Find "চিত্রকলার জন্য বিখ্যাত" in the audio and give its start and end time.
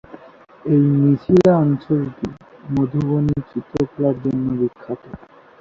3.49-5.01